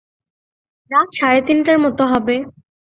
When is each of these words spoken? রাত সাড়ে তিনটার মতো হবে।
রাত 0.91 1.09
সাড়ে 1.17 1.39
তিনটার 1.47 1.77
মতো 1.79 2.03
হবে। 2.11 2.35